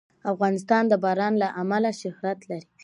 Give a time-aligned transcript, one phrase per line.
[0.31, 2.67] افغانستان د باران له امله شهرت لري.